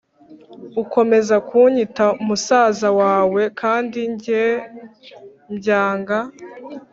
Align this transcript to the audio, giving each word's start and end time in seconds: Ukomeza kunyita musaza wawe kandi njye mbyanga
Ukomeza 0.81 1.35
kunyita 1.47 2.05
musaza 2.25 2.89
wawe 2.99 3.41
kandi 3.61 3.99
njye 4.13 4.43
mbyanga 5.53 6.19